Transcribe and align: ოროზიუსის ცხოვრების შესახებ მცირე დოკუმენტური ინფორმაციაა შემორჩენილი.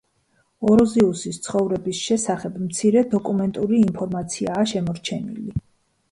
ოროზიუსის 0.67 1.35
ცხოვრების 1.47 1.99
შესახებ 2.05 2.55
მცირე 2.61 3.03
დოკუმენტური 3.11 3.77
ინფორმაციაა 3.89 4.63
შემორჩენილი. 4.73 5.55